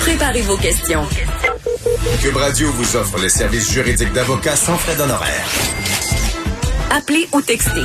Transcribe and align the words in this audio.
Préparez 0.00 0.42
vos 0.42 0.56
questions. 0.56 1.06
Cube 2.20 2.36
Radio 2.36 2.72
vous 2.72 2.96
offre 2.96 3.18
les 3.18 3.28
services 3.28 3.70
juridiques 3.70 4.12
d'avocats 4.12 4.56
sans 4.56 4.76
frais 4.76 4.96
d'honoraires. 4.96 5.46
Appelez 6.90 7.28
ou 7.32 7.42
textez. 7.42 7.84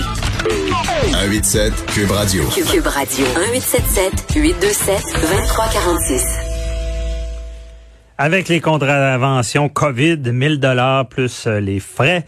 187 1.12 1.74
Cube 1.94 2.12
Radio. 2.12 2.44
Cube 2.48 2.88
Radio. 2.88 3.26
1877 3.26 4.26
827 4.36 5.04
2346. 5.22 6.43
Avec 8.18 8.48
les 8.48 8.62
contraventions 8.62 9.70
COVID, 9.70 10.18
1000 10.18 10.60
dollars 10.60 11.08
plus 11.08 11.48
euh, 11.48 11.60
les 11.60 11.80
frais, 11.80 12.26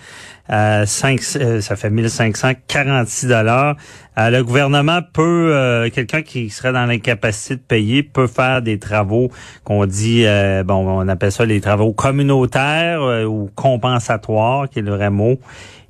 euh, 0.50 0.84
5, 0.86 1.22
euh, 1.36 1.62
ça 1.62 1.76
fait 1.76 1.92
1546 1.92 3.28
dollars. 3.28 3.76
Euh, 4.18 4.32
le 4.32 4.44
gouvernement 4.44 5.02
peut, 5.14 5.52
euh, 5.54 5.90
quelqu'un 5.92 6.24
qui 6.24 6.50
serait 6.50 6.74
dans 6.74 6.88
l'incapacité 6.88 7.56
de 7.56 7.62
payer 7.62 8.02
peut 8.02 8.26
faire 8.26 8.64
des 8.64 8.80
travaux 8.80 9.30
qu'on 9.64 9.86
dit, 9.86 10.26
bon, 10.66 11.02
on 11.02 11.08
appelle 11.08 11.32
ça 11.32 11.46
les 11.46 11.62
travaux 11.62 11.94
communautaires 11.94 13.02
ou 13.28 13.52
compensatoires, 13.54 14.68
qui 14.68 14.80
est 14.80 14.82
le 14.82 14.96
vrai 14.96 15.12
mot. 15.12 15.40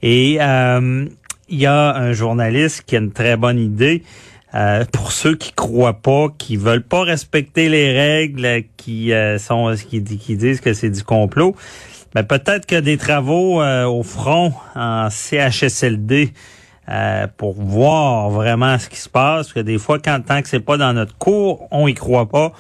Et 0.01 0.34
il 0.34 1.59
y 1.59 1.65
a 1.65 1.95
un 1.95 2.12
journaliste 2.12 2.84
qui 2.85 2.98
a 2.98 2.99
une 2.99 3.12
très 3.12 3.37
bonne 3.37 3.59
idée. 3.59 4.03
Euh, 4.55 4.85
pour 4.93 5.11
ceux 5.11 5.35
qui 5.35 5.51
croient 5.51 6.01
pas, 6.01 6.27
qui 6.37 6.55
veulent 6.55 6.85
pas 6.87 7.01
respecter 7.01 7.67
les 7.67 7.91
règles, 7.91 8.63
qui 8.77 9.11
euh, 9.11 9.37
sont, 9.37 9.73
qui, 9.75 10.01
qui, 10.01 10.37
disent 10.37 10.61
que 10.61 10.73
c'est 10.73 10.89
du 10.89 11.03
complot, 11.03 11.55
mais 12.13 12.23
ben, 12.23 12.37
peut-être 12.39 12.65
que 12.65 12.79
des 12.79 12.95
travaux 12.97 13.61
euh, 13.61 13.83
au 13.83 14.01
front 14.03 14.53
en 14.75 15.09
CHSLD 15.09 16.31
pour 17.37 17.53
voir 17.53 18.29
vraiment 18.29 18.77
ce 18.77 18.87
qui 18.87 18.97
se 18.97 19.09
passe, 19.09 19.47
parce 19.47 19.53
que 19.53 19.59
des 19.59 19.79
fois, 19.79 19.97
quand 19.97 20.21
tant 20.25 20.41
que 20.41 20.47
c'est 20.47 20.63
pas 20.63 20.77
dans 20.77 20.93
notre 20.93 21.17
cours, 21.17 21.67
on 21.71 21.87
y 21.87 21.95
croit 21.95 22.27
pas. 22.29 22.51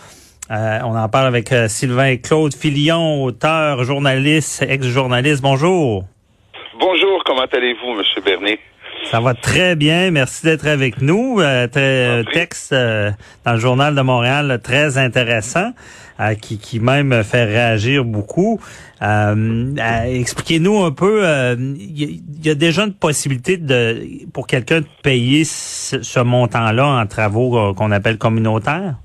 on 0.49 0.97
en 0.97 1.07
parle 1.09 1.27
avec 1.27 1.53
Sylvain 1.67 2.17
Claude 2.17 2.55
Filion, 2.55 3.23
auteur, 3.23 3.83
journaliste, 3.83 4.65
ex-journaliste. 4.67 5.43
Bonjour. 5.43 6.05
Bonjour, 6.79 7.23
comment 7.23 7.45
allez-vous, 7.53 7.93
Monsieur 7.93 8.21
Bernier? 8.21 8.59
Ça 9.15 9.21
va 9.21 9.33
très 9.33 9.77
bien. 9.77 10.11
Merci 10.11 10.45
d'être 10.45 10.67
avec 10.67 11.01
nous. 11.01 11.39
Euh, 11.39 11.67
très, 11.67 12.25
texte 12.33 12.73
euh, 12.73 13.11
dans 13.45 13.53
le 13.53 13.59
journal 13.59 13.95
de 13.95 14.01
Montréal 14.01 14.59
très 14.61 14.97
intéressant 14.97 15.71
euh, 16.19 16.33
qui, 16.35 16.57
qui 16.57 16.81
même 16.81 17.23
fait 17.23 17.45
réagir 17.45 18.03
beaucoup. 18.03 18.59
Expliquez-nous 18.99 20.83
un 20.83 20.91
peu. 20.91 21.23
Il 21.57 22.21
y, 22.43 22.49
a 22.49 22.55
déjà 22.55 22.83
une 22.83 22.93
possibilité 22.93 23.55
de 23.55 24.05
pour 24.33 24.47
quelqu'un 24.47 24.81
de 24.81 24.87
payer 25.01 25.45
ce 25.45 26.19
montant-là 26.19 26.85
en 26.85 27.07
travaux 27.07 27.73
qu'on 27.73 27.91
appelle 27.91 28.17
communautaires? 28.17 28.95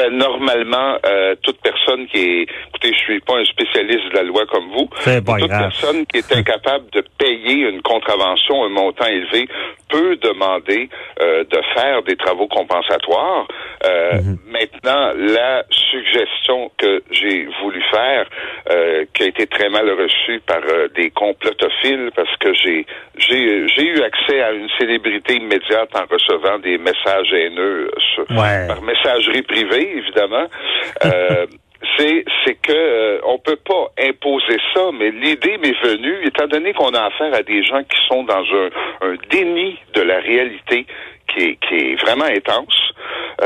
Ben, 0.00 0.16
normalement, 0.16 0.96
euh, 1.04 1.34
toute 1.42 1.60
personne 1.60 2.06
qui 2.06 2.20
est, 2.20 2.42
écoutez, 2.68 2.94
je 2.94 2.98
suis 3.00 3.20
pas 3.20 3.36
un 3.36 3.44
spécialiste 3.44 4.08
de 4.10 4.16
la 4.16 4.22
loi 4.22 4.46
comme 4.46 4.70
vous, 4.70 4.88
toute 5.04 5.48
personne 5.50 6.06
qui 6.06 6.18
est 6.20 6.32
incapable 6.32 6.86
de 6.92 7.04
payer 7.18 7.68
une 7.68 7.82
contravention, 7.82 8.64
un 8.64 8.70
montant 8.70 9.04
élevé, 9.04 9.46
peut 9.90 10.16
demander 10.16 10.88
euh, 11.20 11.44
de 11.44 11.60
faire 11.74 12.02
des 12.04 12.16
travaux 12.16 12.46
compensatoires. 12.48 13.46
Euh, 13.84 14.22
mhm. 14.22 14.38
Maintenant, 14.46 15.12
la 15.18 15.64
suggestion 15.90 16.70
que 16.78 17.02
j'ai 17.10 17.46
voulu 17.60 17.82
faire, 17.90 18.26
euh, 18.70 19.04
qui 19.14 19.24
a 19.24 19.26
été 19.26 19.46
très 19.46 19.68
mal 19.68 19.90
reçue 19.90 20.40
par 20.46 20.60
des 20.94 21.10
complotophiles, 21.10 22.10
parce 22.14 22.34
que 22.36 22.52
j'ai 22.54 22.86
j'ai 23.18 23.68
j'ai 23.68 23.86
eu 23.86 24.02
accès 24.02 24.40
à 24.42 24.52
une 24.52 24.68
célébrité 24.78 25.34
immédiate 25.34 25.90
en 25.94 26.04
recevant 26.10 26.58
des 26.58 26.78
messages 26.78 27.32
haineux 27.32 27.90
par 28.28 28.82
messagerie 28.82 29.42
privée, 29.42 29.98
évidemment. 29.98 30.46
c'est 31.96 32.24
c'est 32.44 32.54
que 32.54 32.72
euh, 32.72 33.20
on 33.24 33.38
peut 33.38 33.56
pas 33.56 33.92
imposer 33.98 34.58
ça, 34.74 34.90
mais 34.92 35.10
l'idée 35.10 35.58
m'est 35.58 35.80
venue, 35.82 36.26
étant 36.26 36.46
donné 36.46 36.72
qu'on 36.72 36.90
a 36.90 37.06
affaire 37.06 37.34
à 37.34 37.42
des 37.42 37.62
gens 37.64 37.82
qui 37.82 37.98
sont 38.08 38.24
dans 38.24 38.44
un, 38.44 38.70
un 39.02 39.16
déni 39.30 39.78
de 39.94 40.02
la 40.02 40.18
réalité 40.18 40.86
qui 41.28 41.44
est, 41.44 41.58
qui 41.66 41.74
est 41.74 42.00
vraiment 42.02 42.24
intense. 42.24 42.74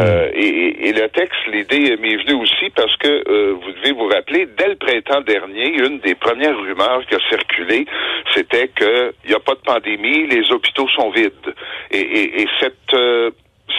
Euh, 0.00 0.30
et, 0.34 0.88
et, 0.88 0.92
le 0.92 1.08
texte, 1.08 1.46
l'idée 1.46 1.96
m'est 1.96 2.16
venue 2.16 2.42
aussi 2.42 2.70
parce 2.74 2.94
que 2.96 3.08
euh, 3.08 3.54
vous 3.54 3.72
devez 3.72 3.92
vous 3.92 4.08
rappeler, 4.08 4.48
dès 4.58 4.68
le 4.68 4.76
printemps 4.76 5.20
dernier, 5.20 5.68
une 5.68 6.00
des 6.00 6.16
premières 6.16 6.58
rumeurs 6.58 7.06
qui 7.06 7.14
a 7.14 7.20
circulé, 7.28 7.86
c'était 8.34 8.68
qu'il 8.68 9.12
n'y 9.28 9.34
a 9.34 9.40
pas 9.40 9.54
de 9.54 9.60
pandémie, 9.60 10.26
les 10.26 10.50
hôpitaux 10.50 10.88
sont 10.88 11.10
vides. 11.10 11.54
Et, 11.92 12.42
et 12.42 12.46
cette 12.60 12.94
euh, 12.94 13.30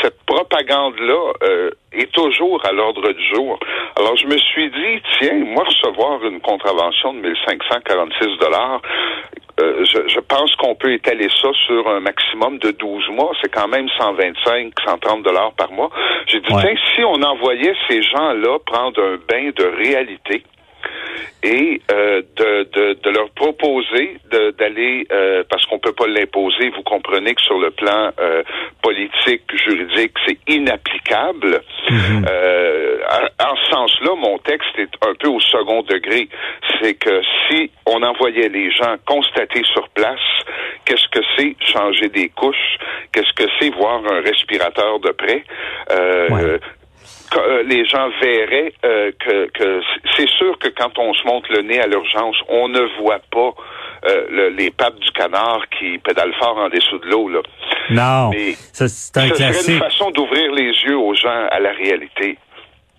cette 0.01 0.21
propagande-là 0.25 1.33
euh, 1.43 1.69
est 1.93 2.11
toujours 2.11 2.63
à 2.65 2.71
l'ordre 2.71 3.11
du 3.11 3.35
jour. 3.35 3.59
Alors 3.95 4.15
je 4.17 4.25
me 4.27 4.37
suis 4.37 4.69
dit, 4.69 5.01
tiens, 5.19 5.45
moi 5.45 5.63
recevoir 5.63 6.23
une 6.25 6.41
contravention 6.41 7.13
de 7.13 7.19
1546 7.19 8.37
dollars, 8.39 8.81
euh, 9.59 9.85
je, 9.85 10.07
je, 10.09 10.19
pense 10.19 10.53
qu'on 10.57 10.75
peut 10.75 10.91
étaler 10.91 11.29
ça 11.41 11.49
sur 11.65 11.87
un 11.87 12.01
maximum 12.01 12.57
de 12.57 12.71
12 12.71 13.09
mois. 13.11 13.31
C'est 13.41 13.51
quand 13.53 13.67
même 13.67 13.87
125, 13.97 14.73
130 14.85 15.23
dollars 15.23 15.53
par 15.53 15.71
mois. 15.71 15.89
J'ai 16.27 16.41
dit, 16.41 16.47
tiens, 16.47 16.75
si 16.93 17.03
on 17.05 17.21
envoyait 17.21 17.73
ces 17.87 18.01
gens-là 18.01 18.59
prendre 18.65 19.01
un 19.01 19.15
bain 19.15 19.51
de 19.55 19.65
réalité, 19.77 20.43
et 21.43 21.81
euh, 21.91 22.21
de, 22.35 22.67
de, 22.73 22.93
de, 23.01 23.09
leur 23.09 23.29
proposer 23.31 24.17
d'aller, 24.57 25.05
euh, 25.11 25.43
parce 25.49 25.65
qu'on 25.65 25.79
peut 25.79 25.93
pas 25.93 26.07
l'imposer, 26.07 26.69
vous 26.69 26.83
comprenez 26.83 27.35
que 27.35 27.41
sur 27.41 27.59
le 27.59 27.71
plan 27.71 28.11
euh, 28.19 28.43
politique, 28.81 29.43
juridique, 29.53 30.13
c'est 30.25 30.37
inapplicable. 30.47 31.61
Mhm. 31.89 32.25
Euh, 32.27 32.97
en, 33.39 33.55
ce 33.55 33.71
sens-là, 33.71 34.15
mon 34.17 34.37
texte 34.39 34.77
est 34.77 34.89
un 35.07 35.13
peu 35.15 35.27
au 35.27 35.39
second 35.39 35.81
degré. 35.83 36.27
C'est 36.81 36.95
que 36.95 37.21
si 37.47 37.69
on 37.85 38.01
envoyait 38.01 38.49
les 38.49 38.71
gens 38.71 38.95
constater 39.05 39.61
sur 39.73 39.87
place 39.89 40.19
qu'est-ce 40.85 41.07
que 41.09 41.25
c'est 41.37 41.55
changer 41.59 42.09
des 42.09 42.29
couches, 42.29 42.77
qu'est-ce 43.11 43.33
que 43.33 43.49
c'est 43.59 43.69
voir 43.73 44.01
un 44.09 44.21
respirateur 44.21 44.99
de 44.99 45.11
près, 45.11 45.43
euh, 45.91 46.57
les 47.65 47.85
gens 47.85 48.09
verraient 48.21 48.73
euh, 48.85 49.11
que, 49.19 49.47
que 49.51 49.81
c'est 50.15 50.29
sûr 50.29 50.57
que 50.59 50.69
quand 50.69 50.97
on 50.97 51.13
se 51.13 51.25
monte 51.25 51.47
le 51.49 51.61
nez 51.61 51.79
à 51.79 51.87
l'urgence, 51.87 52.35
on 52.49 52.67
ne 52.67 52.81
voit 53.01 53.21
pas 53.31 53.53
euh, 54.07 54.51
les 54.55 54.71
papes 54.71 54.99
du 54.99 55.11
canard 55.11 55.61
qui 55.77 55.97
pédalent 55.97 56.35
fort 56.39 56.57
en 56.57 56.69
dessous 56.69 56.99
de 56.99 57.07
l'eau. 57.07 57.29
Là. 57.29 57.41
Non, 57.89 58.31
c'est 58.71 58.83
un 58.83 58.87
ce 58.87 59.35
serait 59.35 59.73
une 59.73 59.79
façon 59.79 60.11
d'ouvrir 60.11 60.51
les 60.51 60.71
yeux 60.85 60.97
aux 60.97 61.15
gens 61.15 61.47
à 61.51 61.59
la 61.59 61.71
réalité. 61.71 62.37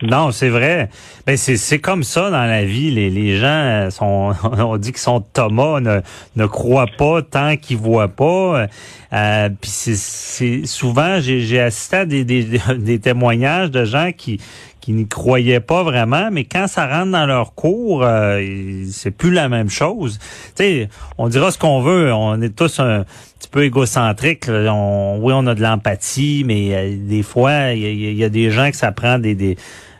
Non, 0.03 0.31
c'est 0.31 0.51
vrai. 0.51 0.91
Ben 1.27 1.39
c'est 1.39 1.79
comme 1.79 2.05
ça 2.05 2.31
dans 2.31 2.45
la 2.45 2.65
vie. 2.65 2.91
Les, 2.91 3.09
les 3.09 3.39
gens 3.39 3.89
sont, 3.91 4.35
on 4.59 4.77
dit 4.77 4.93
qu'ils 4.93 5.01
sont 5.01 5.21
Thomas, 5.21 5.81
ne, 5.81 6.01
ne 6.37 6.47
croient 6.47 6.91
pas 6.99 7.23
tant 7.23 7.57
qu'ils 7.57 7.79
voient 7.79 8.09
pas. 8.09 8.67
Euh, 9.15 9.49
Puis 9.59 9.71
c'est 9.71 10.67
souvent 10.67 11.19
j'ai 11.21 11.61
assisté 11.61 11.97
à 11.97 12.05
des, 12.05 12.25
des, 12.25 12.61
des 12.79 12.99
témoignages 12.99 13.71
de 13.71 13.85
gens 13.85 14.11
qui 14.15 14.39
qui 14.87 14.93
n'y 14.93 15.09
croyaient 15.09 15.59
pas 15.59 15.83
vraiment, 15.83 16.31
mais 16.31 16.45
quand 16.45 16.69
ça 16.69 16.87
rentre 16.87 17.11
dans 17.11 17.27
leur 17.27 17.55
cours, 17.55 18.05
euh, 18.05 18.85
c'est 18.89 19.11
plus 19.11 19.33
la 19.33 19.49
même 19.49 19.69
chose. 19.69 20.21
Tu 20.55 20.63
sais, 20.63 20.89
on 21.19 21.29
dira 21.29 21.51
ce 21.51 21.59
qu'on 21.59 21.81
veut, 21.81 22.13
on 22.13 22.41
est 22.41 22.55
tous 22.55 22.79
un 22.79 23.05
petit 23.41 23.49
peu 23.49 23.65
égocentriques. 23.65 24.45
On, 24.49 25.19
oui, 25.21 25.33
on 25.35 25.45
a 25.49 25.57
de 25.57 25.61
l'empathie, 25.63 26.45
mais 26.47 26.73
euh, 26.73 26.97
des 27.01 27.25
fois, 27.25 27.73
il 27.73 28.15
y, 28.15 28.23
a 28.23 28.29
des 28.29 28.53
gens 28.53 28.71
que 28.71 28.77
ça 28.77 28.93
prend 28.93 29.19
des, 29.19 29.35
des 29.35 29.57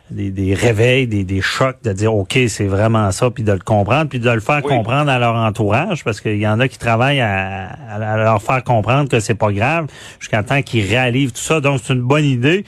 des, 0.09 0.53
réveils, 0.53 1.07
des, 1.07 1.23
des 1.23 1.41
chocs, 1.41 1.77
de 1.83 1.91
dire 1.91 2.13
OK, 2.13 2.37
c'est 2.47 2.65
vraiment 2.65 3.11
ça, 3.11 3.29
puis 3.29 3.43
de 3.43 3.51
le 3.51 3.59
comprendre, 3.59 4.09
puis 4.09 4.19
de 4.19 4.29
le 4.29 4.39
faire 4.39 4.61
comprendre 4.61 5.11
à 5.11 5.19
leur 5.19 5.35
entourage, 5.35 6.03
parce 6.03 6.21
qu'il 6.21 6.37
y 6.37 6.47
en 6.47 6.59
a 6.59 6.67
qui 6.67 6.77
travaillent 6.77 7.19
à, 7.19 7.69
à, 7.89 8.17
leur 8.17 8.41
faire 8.41 8.63
comprendre 8.63 9.09
que 9.09 9.19
c'est 9.19 9.35
pas 9.35 9.51
grave, 9.51 9.87
jusqu'à 10.19 10.43
temps 10.43 10.61
qu'ils 10.61 10.85
réalisent 10.85 11.33
tout 11.33 11.41
ça. 11.41 11.59
Donc 11.59 11.81
c'est 11.83 11.93
une 11.93 12.01
bonne 12.01 12.25
idée. 12.25 12.63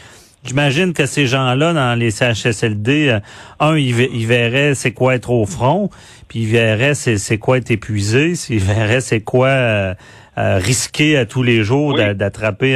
J'imagine 0.45 0.93
que 0.93 1.05
ces 1.05 1.27
gens-là, 1.27 1.73
dans 1.73 1.99
les 1.99 2.11
CHSLD, 2.11 3.09
euh, 3.09 3.19
un, 3.59 3.77
ils, 3.77 3.93
verraient 4.25 4.73
c'est 4.73 4.91
quoi 4.91 5.15
être 5.15 5.31
au 5.31 5.45
front, 5.45 5.89
puis 6.27 6.39
ils 6.39 6.47
verraient 6.47 6.95
c'est 6.95 7.37
quoi 7.37 7.57
être 7.57 7.71
épuisé, 7.71 8.33
ils 8.49 8.59
verraient 8.59 9.01
c'est 9.01 9.19
quoi 9.19 9.47
euh, 9.49 9.93
euh, 10.37 10.57
risquer 10.57 11.17
à 11.17 11.25
tous 11.25 11.43
les 11.43 11.63
jours 11.63 11.93
d'attraper 12.15 12.73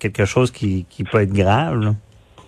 quelque 0.00 0.24
chose 0.24 0.50
qui, 0.50 0.86
qui 0.90 1.04
peut 1.04 1.22
être 1.22 1.32
grave. 1.32 1.94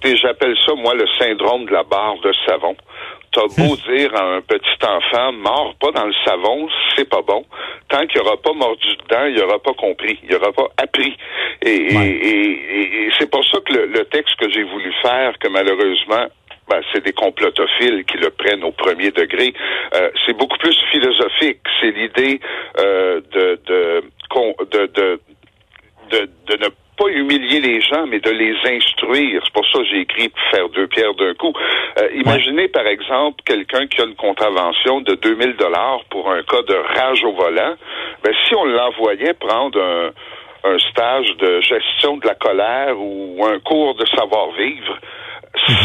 J'appelle 0.03 0.57
ça, 0.65 0.75
moi, 0.75 0.95
le 0.95 1.07
syndrome 1.19 1.67
de 1.67 1.73
la 1.73 1.83
barre 1.83 2.19
de 2.21 2.33
savon. 2.47 2.77
T'as 3.33 3.47
beau 3.47 3.77
dire 3.89 4.15
à 4.15 4.37
un 4.37 4.41
petit 4.41 4.87
enfant, 4.87 5.33
mort 5.33 5.75
pas 5.81 5.93
dans 5.93 6.07
le 6.07 6.15
savon, 6.25 6.69
c'est 6.97 7.09
pas 7.09 7.23
bon. 7.23 7.45
Tant 7.89 8.07
qu'il 8.07 8.21
aura 8.21 8.37
pas 8.37 8.53
mordu 8.53 8.89
dedans, 9.05 9.27
il 9.27 9.43
aura 9.43 9.59
pas 9.59 9.75
compris, 9.75 10.19
il 10.25 10.35
aura 10.35 10.53
pas 10.53 10.69
appris. 10.79 11.17
Et, 11.63 11.71
et, 11.71 13.07
et, 13.07 13.11
c'est 13.19 13.31
pour 13.31 13.45
ça 13.45 13.59
que 13.61 13.73
le, 13.73 14.05
texte 14.07 14.37
que 14.37 14.51
j'ai 14.51 14.65
voulu 14.65 14.93
faire, 15.03 15.39
que 15.39 15.49
malheureusement 15.49 16.27
ben, 16.69 16.81
c'est 16.93 17.05
des 17.05 17.13
complotophiles 17.13 18.05
qui 18.05 18.17
le 18.17 18.31
prennent 18.31 18.65
au 18.65 18.73
premier 18.73 19.11
degré. 19.11 19.53
Euh, 19.95 20.11
c'est 20.25 20.37
beaucoup 20.37 20.57
plus 20.59 20.77
philosophique. 20.91 21.59
C'est 21.81 21.91
l'idée 21.91 22.41
euh, 22.79 23.21
de, 23.33 23.61
de, 23.67 24.05
de, 24.71 24.87
de, 24.87 25.21
de, 26.47 26.57
ne 26.57 26.69
pas 27.01 27.09
humilier 27.09 27.61
les 27.61 27.81
gens, 27.81 28.07
mais 28.07 28.21
de 28.21 28.31
les 28.31 28.55
instruire. 28.77 29.41
C'est 29.45 29.53
pour 29.53 29.67
ça 29.67 29.79
que 29.79 29.85
j'ai 29.87 30.01
écrit 30.01 30.31
faire 30.51 30.69
deux 30.69 30.87
pierres 30.87 31.15
d'un 31.15 31.35
coup. 31.35 31.53
Euh, 31.99 32.09
imaginez 32.15 32.69
par 32.69 32.87
exemple 32.87 33.43
quelqu'un 33.45 33.87
qui 33.87 34.03
a 34.03 34.05
une 34.05 34.17
contravention 34.17 35.01
de 35.01 35.15
2000 35.15 35.57
dollars 35.57 36.05
pour 36.11 36.31
un 36.31 36.43
cas 36.43 36.63
de 36.63 36.75
rage 36.75 37.25
au 37.25 37.33
volant. 37.33 37.75
Ben, 38.23 38.35
si 38.47 38.55
on 38.55 38.65
l'envoyait 38.65 39.35
prendre 39.35 39.81
un 39.81 40.11
un 40.65 40.79
stage 40.79 41.37
de 41.39 41.61
gestion 41.61 42.19
de 42.19 42.27
la 42.27 42.35
colère 42.35 42.95
ou 42.99 43.45
un 43.47 43.59
cours 43.61 43.95
de 43.95 44.05
savoir-vivre, 44.07 44.99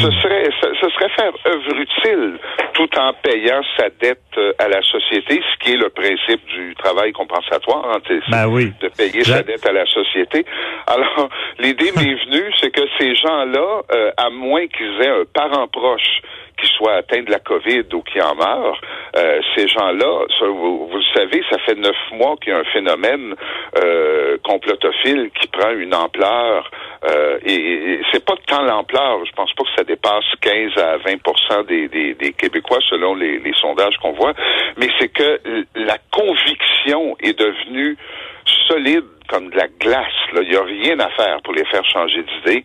ce 0.02 0.12
serait 0.22 0.50
ce, 0.62 0.90
serait 0.90 1.10
faire 1.10 1.34
œuvre 1.48 1.80
utile 1.80 2.40
tout 2.74 2.90
en 3.00 3.14
payant 3.14 3.62
sa 3.78 3.90
dette 3.90 4.20
euh, 4.38 4.54
à 4.60 4.68
la 4.68 4.82
société, 4.82 5.42
ce 5.42 5.64
qui 5.64 5.74
est 5.74 5.78
le 5.78 5.90
principe 5.90 6.46
du 6.48 6.76
travail 6.76 7.12
compensatoire, 7.14 7.86
hein, 7.90 8.18
ben 8.30 8.48
oui. 8.48 8.74
de 8.82 8.90
payer 8.90 9.24
sa 9.24 9.44
dette 9.44 9.66
à 9.66 9.72
la 9.72 9.86
société. 9.86 10.46
Alors, 10.88 11.30
l'idée 11.60 11.92
m'est 11.96 12.16
venue, 12.26 12.52
c'est 12.60 12.72
que 12.72 12.82
ces 13.00 13.16
gens-là, 13.16 13.82
euh, 13.94 14.12
à 14.18 14.30
moins 14.30 14.68
qu'ils 14.68 15.02
aient 15.02 15.22
un 15.22 15.26
parent 15.34 15.68
proche 15.68 16.22
qui 16.62 16.68
soit 16.78 16.96
atteint 16.96 17.24
de 17.24 17.32
la 17.32 17.40
COVID 17.40 17.86
ou 17.94 18.02
qui 18.02 18.22
en 18.22 18.36
meurt, 18.36 18.82
euh, 19.16 19.40
ces 19.56 19.68
gens-là, 19.68 20.26
vous, 20.42 20.88
vous, 20.88 20.98
le 20.98 21.14
savez, 21.14 21.44
ça 21.50 21.58
fait 21.60 21.76
neuf 21.76 21.96
mois 22.14 22.36
qu'il 22.42 22.54
y 22.54 22.56
a 22.56 22.60
un 22.60 22.64
phénomène 22.66 23.36
euh, 23.84 24.38
complotophile 24.44 25.30
qui 25.40 25.48
prend 25.48 25.72
une 25.72 25.94
ampleur 25.94 26.70
euh, 27.08 27.38
et, 27.46 28.00
c'est 28.12 28.24
pas 28.24 28.36
tant 28.48 28.64
l'ampleur, 28.64 29.26
je 29.26 29.32
pense 29.34 29.52
pas 29.54 29.64
que 29.64 29.70
ça 29.78 29.84
dépasse 29.84 30.26
15 30.42 30.78
à 30.78 30.98
20 30.98 31.64
des, 31.68 31.88
des, 31.88 32.14
des 32.14 32.34
Québécois 32.34 32.80
selon 32.90 33.16
les, 33.16 33.40
les 33.40 33.54
sondages 33.54 33.98
qu'on 34.02 34.14
voit, 34.14 34.34
mais 34.78 34.88
c'est 35.00 35.10
que 35.10 35.40
la 35.76 35.98
conviction 36.12 37.16
est 37.22 37.38
devenue 37.38 37.98
solide 38.68 39.06
comme 39.28 39.50
de 39.50 39.58
la 39.58 39.68
glace. 39.80 40.14
Il 40.34 40.50
n'y 40.50 40.56
a 40.56 40.64
rien 40.64 41.00
à 41.00 41.10
faire 41.10 41.42
pour 41.44 41.54
les 41.54 41.66
faire 41.66 41.84
changer 41.86 42.24
d'idée. 42.24 42.64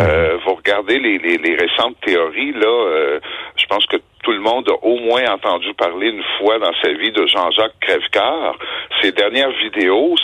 Euh, 0.00 0.38
vous 0.44 0.54
regardez 0.54 0.98
les, 0.98 1.18
les, 1.18 1.36
les, 1.38 1.56
récentes 1.56 1.96
théories, 2.04 2.52
là, 2.52 2.66
euh, 2.66 3.20
je 3.56 3.66
pense 3.66 3.86
que 3.86 3.96
tout 4.22 4.32
le 4.32 4.40
monde 4.40 4.68
a 4.68 4.84
au 4.84 4.98
moins 4.98 5.24
entendu 5.30 5.72
parler 5.74 6.08
une 6.08 6.22
fois 6.38 6.58
dans 6.58 6.72
sa 6.82 6.92
vie 6.92 7.12
de 7.12 7.26
Jean-Jacques 7.26 7.78
Crèvecoeur. 7.80 8.56
Ces 9.00 9.12
dernières 9.12 9.50
vidéos, 9.50 10.14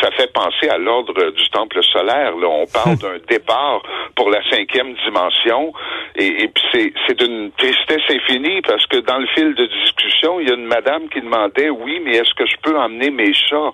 ça, 0.00 0.10
fait 0.12 0.32
penser 0.32 0.68
à 0.68 0.78
l'ordre 0.78 1.30
du 1.30 1.48
temple 1.50 1.82
solaire. 1.82 2.36
Là. 2.36 2.48
On 2.48 2.66
parle 2.66 2.96
d'un 3.02 3.18
départ 3.28 3.82
pour 4.14 4.30
la 4.30 4.42
cinquième 4.50 4.94
dimension. 5.04 5.72
Et, 6.16 6.44
et 6.44 6.48
puis 6.48 6.92
c'est 7.06 7.18
d'une 7.18 7.50
tristesse 7.52 8.02
infinie 8.10 8.60
parce 8.62 8.86
que 8.86 8.98
dans 8.98 9.18
le 9.18 9.26
fil 9.28 9.54
de 9.54 9.66
discussion, 9.66 10.40
il 10.40 10.48
y 10.48 10.50
a 10.50 10.54
une 10.54 10.66
madame 10.66 11.08
qui 11.08 11.20
demandait, 11.20 11.70
oui, 11.70 12.00
mais 12.04 12.12
est-ce 12.12 12.34
que 12.34 12.46
je 12.46 12.56
peux 12.62 12.76
emmener 12.78 13.10
mes 13.10 13.32
chats? 13.32 13.72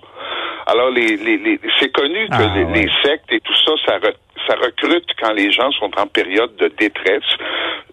Alors, 0.67 0.89
les, 0.89 1.15
les, 1.17 1.59
c'est 1.79 1.91
connu 1.91 2.27
que 2.27 2.41
ah, 2.41 2.71
les, 2.73 2.89
sectes 3.03 3.31
et 3.31 3.39
tout 3.39 3.55
ça, 3.65 3.73
ça, 3.85 3.99
ça 4.47 4.55
recrute 4.55 5.05
quand 5.21 5.31
les 5.33 5.51
gens 5.51 5.71
sont 5.73 5.91
en 5.97 6.07
période 6.07 6.55
de 6.55 6.67
détresse. 6.79 7.23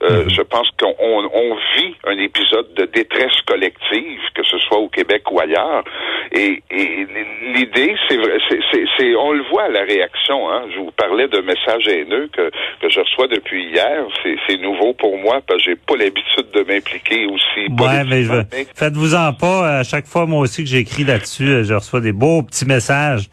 Euh, 0.03 0.25
mhm. 0.25 0.31
Je 0.31 0.43
pense 0.43 0.69
qu'on 0.81 0.95
on 0.99 1.55
vit 1.77 1.95
un 2.07 2.19
épisode 2.19 2.75
de 2.75 2.87
détresse 2.87 3.41
collective, 3.47 4.21
que 4.35 4.43
ce 4.43 4.59
soit 4.59 4.79
au 4.79 4.89
Québec 4.89 5.23
ou 5.31 5.41
ailleurs. 5.41 5.85
Et, 6.33 6.63
et 6.71 7.07
l'idée, 7.55 7.95
c'est 8.09 8.17
vrai, 8.17 8.39
c'est, 8.49 9.15
on 9.17 9.33
le 9.33 9.43
voit 9.51 9.65
à 9.65 9.69
la 9.69 9.83
réaction. 9.83 10.51
Hein. 10.51 10.63
Je 10.75 10.79
vous 10.79 10.91
parlais 10.93 11.29
de 11.29 11.39
messages 11.41 11.87
haineux 11.87 12.29
que, 12.33 12.51
que 12.81 12.89
je 12.89 13.01
reçois 13.01 13.29
depuis 13.29 13.65
hier. 13.67 14.05
C'est, 14.23 14.57
nouveau 14.63 14.93
pour 14.93 15.19
moi 15.19 15.41
parce 15.47 15.65
que 15.65 15.71
j'ai 15.71 15.77
pas 15.77 15.97
l'habitude 15.97 16.47
de 16.55 16.61
m'impliquer 16.61 17.27
aussi. 17.27 17.67
Ouais, 17.81 18.05
mais, 18.05 18.23
je... 18.23 18.33
faites-vous 18.77 19.15
en 19.15 19.33
pas. 19.33 19.79
À 19.79 19.83
chaque 19.83 20.07
fois, 20.07 20.27
moi 20.27 20.41
aussi 20.41 20.63
que 20.63 20.69
j'écris 20.69 21.03
là-dessus, 21.05 21.65
je 21.65 21.75
reçois 21.75 22.01
des 22.01 22.13
beaux 22.13 22.43
petits 22.43 22.67
messages. 22.67 23.29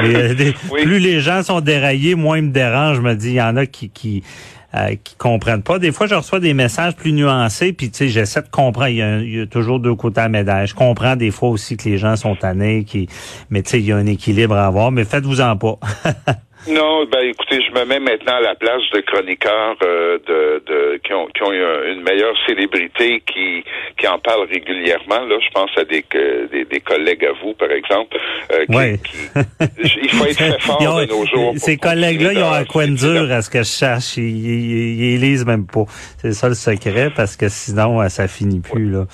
Et, 0.00 0.14
euh, 0.14 0.34
Plus 0.82 0.98
les 0.98 1.20
gens 1.20 1.42
sont 1.42 1.60
déraillés, 1.60 2.16
moins 2.16 2.38
ils 2.38 2.44
me 2.44 2.52
dérange. 2.52 2.96
Je 2.96 3.02
me 3.02 3.14
dis, 3.14 3.30
il 3.30 3.36
y 3.36 3.42
en 3.42 3.56
a 3.56 3.66
qui 3.66 3.88
qui 3.88 4.22
euh, 4.76 4.96
qui 5.02 5.14
comprennent 5.16 5.62
pas. 5.62 5.78
Des 5.78 5.92
fois, 5.92 6.06
je 6.06 6.14
reçois 6.14 6.40
des 6.40 6.54
messages 6.54 6.96
plus 6.96 7.12
nuancés, 7.12 7.72
puis 7.72 7.90
tu 7.90 7.98
sais, 7.98 8.08
j'essaie 8.08 8.42
de 8.42 8.48
comprendre. 8.48 8.88
Il 8.88 8.96
y, 8.96 9.40
a, 9.40 9.46
toujours 9.46 9.78
deux 9.78 9.94
côtés 9.94 10.22
à 10.22 10.28
la. 10.28 10.66
Je 10.66 10.74
comprends 10.74 11.16
des 11.16 11.30
fois 11.30 11.50
aussi 11.50 11.76
que 11.76 11.88
les 11.88 11.98
gens 11.98 12.16
sont 12.16 12.34
tannés, 12.34 12.84
qui, 12.84 13.08
mais 13.50 13.62
tu 13.62 13.70
sais, 13.70 13.80
il 13.80 13.86
y 13.86 13.92
a 13.92 13.96
un 13.96 14.06
équilibre 14.06 14.56
à 14.56 14.66
avoir. 14.66 14.90
Mais 14.90 15.04
faites-vous 15.04 15.40
en 15.40 15.56
pas. 15.56 15.78
Non, 16.68 17.04
ben 17.04 17.20
écoutez, 17.20 17.60
je 17.62 17.72
me 17.78 17.84
mets 17.84 18.00
maintenant 18.00 18.36
à 18.36 18.40
la 18.40 18.54
place 18.54 18.82
de 18.92 19.00
chroniqueurs 19.00 19.76
euh, 19.82 20.18
de, 20.26 20.62
de 20.66 21.00
qui 21.04 21.12
ont 21.12 21.26
qui 21.34 21.42
ont 21.42 21.52
une 21.52 22.02
meilleure 22.02 22.34
célébrité 22.46 23.22
qui 23.26 23.62
qui 23.98 24.08
en 24.08 24.18
parlent 24.18 24.48
régulièrement. 24.48 25.26
Là, 25.26 25.36
je 25.40 25.50
pense 25.52 25.70
à 25.76 25.84
des 25.84 26.04
des, 26.50 26.64
des 26.64 26.80
collègues 26.80 27.24
à 27.26 27.32
vous, 27.42 27.52
par 27.54 27.70
exemple. 27.70 28.16
Euh, 28.52 28.64
qui, 28.66 28.98
qui, 29.02 29.98
il 30.02 30.10
faut 30.10 30.24
être 30.24 30.36
très 30.36 30.58
fort 30.60 30.78
de 30.80 31.06
nos 31.06 31.26
jours. 31.26 31.52
Ces 31.56 31.76
collègues-là, 31.76 32.32
ils 32.32 32.42
ont 32.42 32.52
un 32.52 32.64
coin 32.64 32.88
dur 32.88 33.30
à 33.30 33.42
ce 33.42 33.50
que 33.50 33.58
je 33.58 33.68
cherche. 33.68 34.16
Ils, 34.16 34.24
ils, 34.24 35.14
ils 35.14 35.20
lisent 35.20 35.46
même 35.46 35.66
pas. 35.66 35.84
C'est 36.18 36.32
ça 36.32 36.48
le 36.48 36.54
secret, 36.54 37.10
parce 37.14 37.36
que 37.36 37.48
sinon, 37.48 38.00
euh, 38.00 38.08
ça 38.08 38.26
finit 38.28 38.60
plus 38.60 38.90
là. 38.90 39.04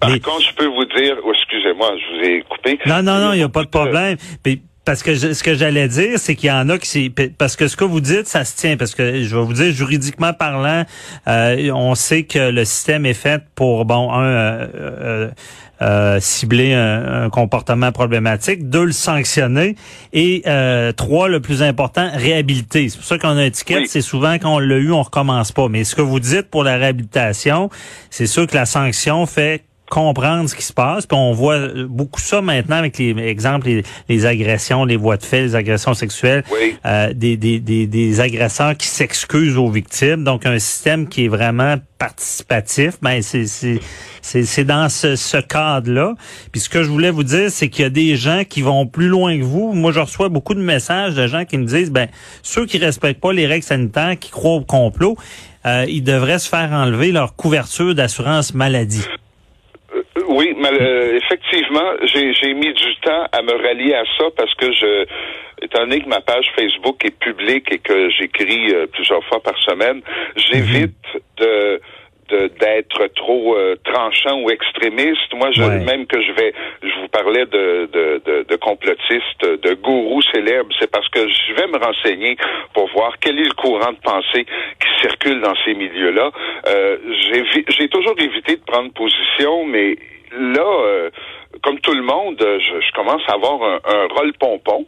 Par 0.00 0.10
contre, 0.12 0.42
je 0.48 0.54
peux 0.54 0.66
vous 0.66 0.86
dire, 0.86 1.16
oh, 1.24 1.32
excusez-moi, 1.34 1.90
je 1.98 2.16
vous 2.16 2.24
ai 2.24 2.42
coupé. 2.48 2.78
Non, 2.86 3.02
non, 3.02 3.18
non, 3.18 3.32
il 3.34 3.38
n'y 3.38 3.42
a 3.42 3.48
pas 3.50 3.64
de 3.64 3.68
problème. 3.68 4.16
Puis, 4.42 4.62
parce 4.84 5.02
que 5.02 5.14
ce 5.14 5.42
que 5.42 5.54
j'allais 5.54 5.88
dire, 5.88 6.18
c'est 6.18 6.34
qu'il 6.34 6.48
y 6.48 6.52
en 6.52 6.68
a 6.70 6.78
qui 6.78 6.88
c'est 6.88 7.30
parce 7.36 7.54
que 7.56 7.68
ce 7.68 7.76
que 7.76 7.84
vous 7.84 8.00
dites, 8.00 8.26
ça 8.26 8.44
se 8.44 8.56
tient. 8.56 8.76
Parce 8.76 8.94
que 8.94 9.22
je 9.22 9.36
vais 9.36 9.42
vous 9.42 9.52
dire, 9.52 9.72
juridiquement 9.72 10.32
parlant, 10.32 10.84
euh, 11.28 11.70
on 11.72 11.94
sait 11.94 12.22
que 12.22 12.50
le 12.50 12.64
système 12.64 13.04
est 13.04 13.14
fait 13.14 13.42
pour 13.54 13.84
bon 13.84 14.12
un 14.12 14.24
euh, 14.24 14.66
euh, 14.74 15.30
euh 15.82 16.20
cibler 16.20 16.72
un, 16.74 17.28
comportement 17.30 17.92
problématique, 17.92 18.68
deux 18.68 18.86
le 18.86 18.92
sanctionner 18.92 19.76
et 20.12 20.42
trois 20.96 21.28
le 21.28 21.40
plus 21.40 21.62
important 21.62 22.10
réhabiliter. 22.14 22.88
C'est 22.88 22.96
pour 22.96 23.06
ça 23.06 23.18
qu'on 23.18 23.28
a 23.28 23.32
une 23.32 23.38
étiquette. 23.40 23.86
C'est 23.86 24.00
souvent 24.00 24.34
quand 24.34 24.54
on 24.54 24.58
l'a 24.58 24.76
eu, 24.76 24.92
on 24.92 25.02
recommence 25.02 25.52
pas. 25.52 25.68
Mais 25.68 25.84
ce 25.84 25.94
que 25.94 26.02
vous 26.02 26.20
dites 26.20 26.48
pour 26.50 26.64
la 26.64 26.76
réhabilitation, 26.76 27.70
c'est 28.08 28.26
sûr 28.26 28.46
que 28.46 28.54
la 28.54 28.66
sanction 28.66 29.26
fait 29.26 29.62
comprendre 29.90 30.48
ce 30.48 30.54
qui 30.54 30.62
se 30.62 30.72
passe. 30.72 31.04
Puis 31.04 31.18
on 31.18 31.32
voit 31.32 31.58
beaucoup 31.86 32.20
ça 32.20 32.40
maintenant 32.40 32.76
avec 32.76 32.96
les 32.96 33.10
exemples, 33.18 33.82
les, 34.08 34.26
agressions, 34.26 34.86
les 34.86 34.96
voies 34.96 35.18
de 35.18 35.24
fait, 35.24 35.42
les 35.42 35.54
agressions 35.56 35.92
sexuelles, 35.92 36.44
euh, 36.86 37.12
des, 37.12 37.36
des, 37.36 37.60
des, 37.60 37.86
des, 37.86 38.20
agresseurs 38.20 38.76
qui 38.76 38.86
s'excusent 38.86 39.58
aux 39.58 39.68
victimes. 39.68 40.24
Donc 40.24 40.46
un 40.46 40.58
système 40.58 41.08
qui 41.08 41.26
est 41.26 41.28
vraiment 41.28 41.76
participatif. 41.98 42.94
Ben 43.02 43.20
c'est 43.20 43.44
c'est 44.22 44.64
dans 44.64 44.88
ce, 44.88 45.16
ce 45.16 45.36
cadre-là. 45.38 46.14
Puis 46.52 46.60
ce 46.60 46.68
que 46.68 46.82
je 46.82 46.88
voulais 46.88 47.10
vous 47.10 47.24
dire, 47.24 47.50
c'est 47.50 47.68
qu'il 47.68 47.82
y 47.82 47.86
a 47.86 47.90
des 47.90 48.16
gens 48.16 48.42
qui 48.48 48.62
vont 48.62 48.86
plus 48.86 49.08
loin 49.08 49.36
que 49.38 49.44
vous. 49.44 49.72
Moi, 49.72 49.92
je 49.92 50.00
reçois 50.00 50.28
beaucoup 50.28 50.54
de 50.54 50.60
messages 50.60 51.14
de 51.14 51.26
gens 51.26 51.44
qui 51.44 51.58
me 51.58 51.64
disent, 51.64 51.90
ben 51.90 52.08
ceux 52.42 52.66
qui 52.66 52.78
respectent 52.78 53.20
pas 53.20 53.32
les 53.32 53.46
règles 53.46 53.64
sanitaires, 53.64 54.18
qui 54.18 54.30
croient 54.30 54.54
au 54.54 54.60
complot, 54.60 55.16
euh, 55.66 55.84
ils 55.88 56.04
devraient 56.04 56.38
se 56.38 56.48
faire 56.48 56.70
enlever 56.72 57.12
leur 57.12 57.36
couverture 57.36 57.94
d'assurance 57.94 58.54
maladie. 58.54 59.04
Oui, 60.30 60.54
mais, 60.56 60.70
euh, 60.80 61.16
effectivement, 61.16 61.90
j'ai 62.04 62.54
mis 62.54 62.72
du 62.72 62.96
temps 63.02 63.24
à 63.32 63.42
me 63.42 63.52
rallier 63.52 63.94
à 63.94 64.04
ça 64.16 64.26
parce 64.36 64.54
que 64.54 64.70
je, 64.72 65.04
étant 65.60 65.80
donné 65.80 66.00
que 66.00 66.08
ma 66.08 66.20
page 66.20 66.46
Facebook 66.54 67.04
est 67.04 67.18
publique 67.18 67.66
et 67.72 67.78
que 67.78 68.08
j'écris 68.10 68.72
euh, 68.72 68.86
plusieurs 68.86 69.24
fois 69.24 69.42
par 69.42 69.58
semaine, 69.58 70.02
j'évite 70.36 70.94
de 71.38 71.80
d'être 72.60 73.08
trop 73.16 73.56
euh, 73.56 73.74
tranchant 73.82 74.40
ou 74.42 74.50
extrémiste. 74.50 75.34
Moi, 75.34 75.50
je, 75.50 75.62
même 75.62 76.06
que 76.06 76.22
je 76.22 76.30
vais, 76.30 76.54
je 76.80 77.00
vous 77.00 77.08
parlais 77.08 77.44
de, 77.46 77.88
de, 77.92 78.22
de, 78.24 78.46
de 78.48 78.56
complotistes, 78.56 79.42
de 79.42 79.74
gourous 79.74 80.22
célèbres, 80.32 80.72
c'est 80.78 80.88
parce 80.92 81.08
que 81.08 81.26
je 81.26 81.54
vais 81.54 81.66
me 81.66 81.84
renseigner 81.84 82.36
pour 82.72 82.88
voir 82.92 83.14
quel 83.20 83.36
est 83.36 83.48
le 83.48 83.54
courant 83.54 83.90
de 83.90 83.98
pensée 83.98 84.44
qui 84.44 85.00
circule 85.00 85.40
dans 85.40 85.56
ces 85.64 85.74
milieux-là. 85.74 86.30
Euh, 86.68 86.98
J'ai 87.68 87.88
toujours 87.88 88.14
évité 88.20 88.54
de 88.54 88.62
prendre 88.62 88.92
position, 88.92 89.64
mais 89.64 89.96
là, 90.32 90.82
euh, 90.84 91.10
comme 91.62 91.78
tout 91.80 91.92
le 91.92 92.02
monde, 92.02 92.36
je, 92.38 92.92
commence 92.94 93.22
à 93.28 93.34
avoir 93.34 93.62
un, 93.62 93.80
un 93.84 94.06
rôle 94.14 94.32
pompon. 94.34 94.86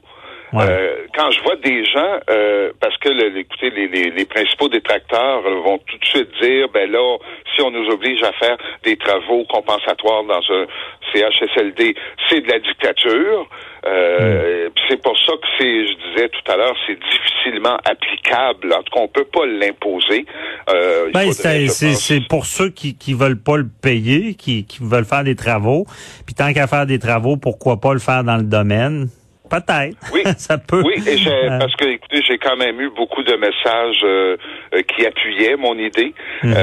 Euh, 0.55 1.07
quand 1.15 1.31
je 1.31 1.43
vois 1.43 1.57
des 1.57 1.85
gens, 1.85 2.19
euh, 2.31 2.73
parce 2.81 2.97
que 2.99 3.09
le, 3.09 3.39
écoutez, 3.39 3.71
les, 3.71 3.89
les, 3.89 4.11
les, 4.11 4.25
principaux 4.27 4.69
détracteurs 4.69 5.43
vont 5.43 5.79
tout 5.79 5.97
de 5.97 6.05
suite 6.05 6.29
dire, 6.41 6.69
ben 6.73 6.91
là, 6.91 7.17
si 7.55 7.63
on 7.63 7.71
nous 7.71 7.89
oblige 7.89 8.23
à 8.23 8.33
faire 8.33 8.57
des 8.85 8.97
travaux 8.97 9.45
compensatoires 9.45 10.25
dans 10.25 10.43
un 10.51 10.67
CHSLD, 11.13 11.95
c'est 12.29 12.41
de 12.41 12.49
la 12.49 12.59
dictature. 12.59 13.49
Euh, 13.85 14.69
C'est 14.89 15.03
pour 15.03 15.19
ça 15.19 15.33
que 15.33 15.47
c'est, 15.59 15.87
je 15.87 16.11
disais 16.11 16.29
tout 16.29 16.53
à 16.53 16.57
l'heure, 16.57 16.77
c'est 16.87 16.99
difficilement 16.99 17.77
applicable. 17.85 18.73
En 18.73 18.83
tout 18.83 18.93
cas, 18.95 19.01
on 19.01 19.09
peut 19.09 19.25
pas 19.25 19.47
l'imposer. 19.47 20.27
Euh, 20.69 21.11
ben, 21.13 21.33
c'est 21.33 22.29
pour 22.29 22.47
ceux 22.47 22.69
qui 22.69 22.97
qui 22.97 23.15
veulent 23.15 23.43
pas 23.43 23.57
le 23.57 23.67
payer, 23.83 24.35
qui, 24.35 24.67
qui 24.67 24.79
veulent 24.83 25.05
faire 25.05 25.25
des 25.25 25.35
travaux. 25.35 25.87
Puis 26.27 26.35
tant 26.35 26.53
qu'à 26.53 26.67
faire 26.67 26.87
des 26.87 26.99
travaux, 26.99 27.37
pourquoi 27.37 27.81
pas 27.81 27.93
le 27.93 28.01
faire 28.01 28.23
dans 28.23 28.37
le 28.37 28.45
domaine? 28.45 29.09
Peut-être. 29.53 29.97
Oui. 30.13 30.23
ça 30.39 30.57
peut. 30.57 30.83
Oui, 30.85 30.95
et 31.07 31.29
euh. 31.29 31.59
parce 31.59 31.77
que, 31.77 31.85
écoutez, 31.85 32.23
j'ai 32.27 32.39
quand 32.39 32.57
même 32.57 32.81
eu 32.81 32.89
beaucoup 32.91 33.23
de 33.23 33.37
messages 33.37 34.01
euh, 34.03 34.37
euh, 34.75 34.83
qui 34.83 35.07
appuyaient 35.07 35.57
mon 35.57 35.79
idée. 35.79 36.15
Mhm. 36.43 36.55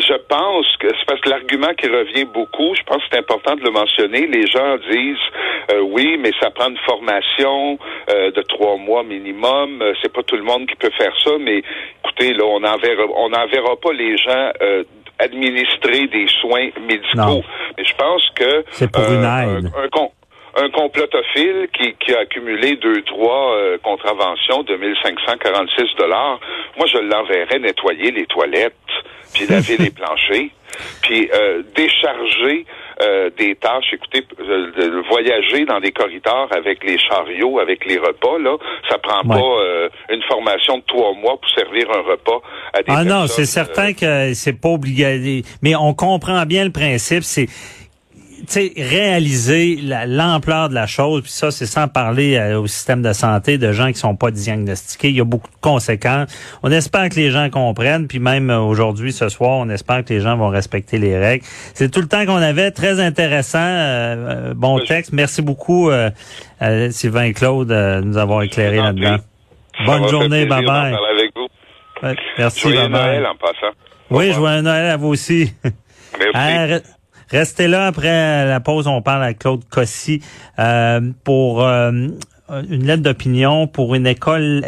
je 0.00 0.16
pense 0.28 0.66
que 0.78 0.88
c'est 0.88 1.06
parce 1.06 1.20
que 1.20 1.28
l'argument 1.30 1.74
qui 1.76 1.88
revient 1.88 2.24
beaucoup, 2.24 2.74
je 2.74 2.82
pense 2.84 2.98
que 2.98 3.08
c'est 3.12 3.18
important 3.18 3.56
de 3.56 3.62
le 3.62 3.70
mentionner. 3.70 4.26
Les 4.26 4.46
gens 4.46 4.76
disent 4.90 5.18
euh, 5.72 5.80
oui, 5.80 6.18
mais 6.20 6.30
ça 6.40 6.50
prend 6.50 6.68
une 6.68 6.78
formation 6.78 7.78
euh, 8.10 8.30
de 8.30 8.42
trois 8.42 8.76
mois 8.76 9.02
minimum. 9.02 9.80
Euh, 9.82 9.94
c'est 10.02 10.12
pas 10.12 10.22
tout 10.22 10.36
le 10.36 10.42
monde 10.42 10.66
qui 10.66 10.76
peut 10.76 10.90
faire 10.96 11.12
ça, 11.22 11.30
mais 11.40 11.62
écoutez, 12.04 12.34
là, 12.34 12.44
on 12.44 12.60
n'enverra 12.60 13.04
on 13.16 13.30
n'enverra 13.30 13.76
pas 13.80 13.92
les 13.92 14.16
gens 14.16 14.50
administrer 15.18 16.08
des 16.08 16.26
soins 16.40 16.68
médicaux. 16.88 17.44
Mais 17.76 17.84
je 17.84 17.94
pense 17.94 18.22
que 18.34 18.64
c'est 18.72 18.90
pour 18.90 19.04
une 19.04 19.24
aide. 19.24 19.70
Un, 19.76 19.88
complotophile 20.72 21.68
qui, 21.72 21.94
qui 21.94 22.14
a 22.14 22.20
accumulé 22.20 22.76
deux, 22.76 23.02
trois 23.02 23.56
contraventions 23.82 24.62
de 24.62 24.76
1546 24.76 25.96
dollars, 25.98 26.40
moi 26.76 26.86
je 26.86 26.98
l'enverrais 26.98 27.58
nettoyer 27.58 28.10
les 28.10 28.26
toilettes 28.26 28.74
puis 29.34 29.46
laver 29.46 29.76
les 29.76 29.90
planchers, 29.90 30.50
puis 31.02 31.28
euh, 31.32 31.62
décharger 31.76 32.64
euh, 33.02 33.30
des 33.36 33.54
tâches. 33.56 33.92
Écoutez, 33.92 34.24
euh, 34.40 35.02
voyager 35.08 35.64
dans 35.66 35.80
des 35.80 35.92
corridors 35.92 36.48
avec 36.56 36.82
les 36.84 36.98
chariots, 36.98 37.58
avec 37.58 37.84
les 37.84 37.98
repas, 37.98 38.38
là, 38.38 38.56
ça 38.88 38.98
prend 38.98 39.22
pas 39.22 39.88
une 40.10 40.22
formation 40.22 40.78
de 40.78 40.82
trois 40.86 41.12
mois 41.14 41.36
pour 41.36 41.50
servir 41.50 41.90
un 41.90 42.02
repas 42.02 42.40
à 42.72 42.82
des 42.82 42.92
Ah 42.96 43.04
non, 43.04 43.26
c'est 43.26 43.44
certain 43.44 43.92
que 43.92 44.32
c'est 44.34 44.58
pas 44.58 44.70
obligé. 44.70 45.42
Mais 45.62 45.74
on 45.74 45.94
comprend 45.94 46.44
bien 46.46 46.64
le 46.64 46.72
principe. 46.72 47.22
C'est 47.22 47.48
réaliser 48.76 49.78
l'ampleur 50.06 50.68
de 50.68 50.74
la 50.74 50.86
chose, 50.86 51.22
puis 51.22 51.30
ça, 51.30 51.50
c'est 51.50 51.66
sans 51.66 51.88
parler 51.88 52.36
euh, 52.36 52.60
au 52.60 52.66
système 52.66 53.02
de 53.02 53.12
santé 53.12 53.58
de 53.58 53.72
gens 53.72 53.88
qui 53.88 53.98
sont 53.98 54.16
pas 54.16 54.30
diagnostiqués. 54.30 55.08
Il 55.08 55.16
y 55.16 55.20
a 55.20 55.24
beaucoup 55.24 55.48
de 55.48 55.60
conséquences. 55.60 56.28
On 56.62 56.70
espère 56.70 57.08
que 57.08 57.16
les 57.16 57.30
gens 57.30 57.50
comprennent, 57.50 58.06
puis 58.06 58.18
même 58.18 58.50
euh, 58.50 58.60
aujourd'hui, 58.60 59.12
ce 59.12 59.28
soir, 59.28 59.58
on 59.58 59.68
espère 59.68 60.04
que 60.04 60.12
les 60.12 60.20
gens 60.20 60.36
vont 60.36 60.48
respecter 60.48 60.98
les 60.98 61.18
règles. 61.18 61.44
C'est 61.74 61.90
tout 61.90 62.00
le 62.00 62.08
temps 62.08 62.24
qu'on 62.26 62.36
avait. 62.36 62.70
Très 62.70 63.00
intéressant. 63.00 63.58
Euh, 63.60 64.54
bon 64.54 64.78
texte. 64.80 65.12
Merci 65.12 65.42
beaucoup, 65.42 65.90
Sylvain 66.90 67.24
et 67.24 67.32
Claude, 67.32 67.68
de 67.68 68.00
nous 68.00 68.16
avoir 68.16 68.42
éclairé 68.42 68.78
là-dedans. 68.78 69.16
Bonne 69.86 70.08
journée. 70.08 70.46
Bye-bye. 70.46 70.96
merci. 72.38 72.60
Joyeux 72.60 72.88
Noël 72.88 73.26
en 73.26 73.36
passant. 73.36 73.74
Oui, 74.10 74.32
joyeux 74.32 74.62
Noël 74.62 74.86
à 74.86 74.96
vous 74.96 75.08
aussi. 75.08 75.52
Merci. 76.34 76.84
Restez 77.30 77.68
là 77.68 77.86
après 77.86 78.46
la 78.46 78.60
pause, 78.60 78.86
on 78.86 79.02
parle 79.02 79.24
avec 79.24 79.40
Claude 79.40 79.64
Cossy 79.68 80.20
euh, 80.58 81.00
pour 81.24 81.62
euh, 81.62 81.90
une 82.70 82.86
lettre 82.86 83.02
d'opinion 83.02 83.66
pour 83.66 83.94
une 83.94 84.06
école. 84.06 84.62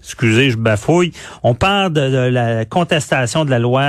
Excusez, 0.00 0.50
je 0.50 0.56
bafouille. 0.56 1.12
On 1.42 1.54
parle 1.54 1.92
de 1.92 2.00
la 2.00 2.64
contestation 2.64 3.44
de 3.44 3.50
la 3.50 3.58
loi 3.58 3.82